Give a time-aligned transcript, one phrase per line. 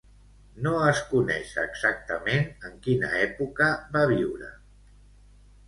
[0.67, 4.53] No es coneix exactament en quina època va viure.